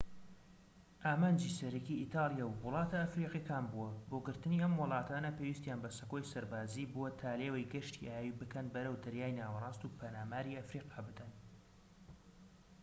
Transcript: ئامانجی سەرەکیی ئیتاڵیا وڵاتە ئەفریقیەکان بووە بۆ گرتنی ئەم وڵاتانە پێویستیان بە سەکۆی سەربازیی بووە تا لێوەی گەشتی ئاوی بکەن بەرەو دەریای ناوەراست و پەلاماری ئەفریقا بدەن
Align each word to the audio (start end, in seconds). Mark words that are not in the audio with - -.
ئامانجی 1.07 1.49
سەرەکیی 1.59 2.01
ئیتاڵیا 2.01 2.45
وڵاتە 2.63 2.97
ئەفریقیەکان 3.01 3.65
بووە 3.71 3.89
بۆ 4.09 4.17
گرتنی 4.25 4.61
ئەم 4.63 4.73
وڵاتانە 4.81 5.31
پێویستیان 5.37 5.79
بە 5.81 5.89
سەکۆی 5.97 6.29
سەربازیی 6.31 6.91
بووە 6.93 7.09
تا 7.19 7.29
لێوەی 7.41 7.69
گەشتی 7.73 8.09
ئاوی 8.11 8.37
بکەن 8.39 8.65
بەرەو 8.73 9.01
دەریای 9.03 9.37
ناوەراست 9.39 9.81
و 9.83 9.95
پەلاماری 9.99 10.57
ئەفریقا 10.59 10.99
بدەن 11.07 11.31